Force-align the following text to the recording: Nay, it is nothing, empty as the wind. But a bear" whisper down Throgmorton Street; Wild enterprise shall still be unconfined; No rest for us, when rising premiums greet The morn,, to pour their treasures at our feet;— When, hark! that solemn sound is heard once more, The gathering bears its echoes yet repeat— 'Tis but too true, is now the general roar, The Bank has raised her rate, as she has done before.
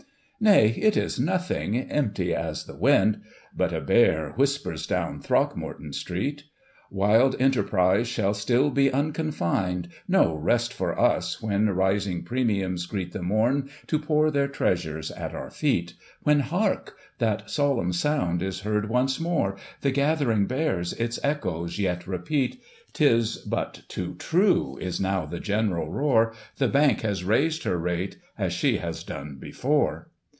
Nay, 0.43 0.69
it 0.69 0.97
is 0.97 1.19
nothing, 1.19 1.75
empty 1.77 2.33
as 2.33 2.63
the 2.63 2.73
wind. 2.75 3.21
But 3.55 3.71
a 3.71 3.79
bear" 3.79 4.31
whisper 4.37 4.73
down 4.73 5.21
Throgmorton 5.21 5.93
Street; 5.93 6.45
Wild 6.89 7.35
enterprise 7.39 8.07
shall 8.07 8.33
still 8.33 8.71
be 8.71 8.91
unconfined; 8.91 9.89
No 10.07 10.33
rest 10.33 10.73
for 10.73 10.99
us, 10.99 11.43
when 11.43 11.69
rising 11.69 12.23
premiums 12.23 12.87
greet 12.87 13.11
The 13.11 13.21
morn,, 13.21 13.69
to 13.85 13.99
pour 13.99 14.31
their 14.31 14.47
treasures 14.47 15.11
at 15.11 15.35
our 15.35 15.51
feet;— 15.51 15.93
When, 16.23 16.39
hark! 16.39 16.97
that 17.19 17.47
solemn 17.51 17.93
sound 17.93 18.41
is 18.41 18.61
heard 18.61 18.89
once 18.89 19.19
more, 19.19 19.57
The 19.81 19.91
gathering 19.91 20.47
bears 20.47 20.93
its 20.93 21.19
echoes 21.23 21.77
yet 21.77 22.07
repeat— 22.07 22.59
'Tis 22.93 23.37
but 23.47 23.83
too 23.87 24.15
true, 24.17 24.79
is 24.81 24.99
now 24.99 25.27
the 25.27 25.39
general 25.39 25.91
roar, 25.91 26.33
The 26.57 26.67
Bank 26.67 27.01
has 27.01 27.23
raised 27.23 27.61
her 27.61 27.77
rate, 27.77 28.17
as 28.39 28.53
she 28.53 28.77
has 28.77 29.03
done 29.03 29.35
before. 29.35 30.07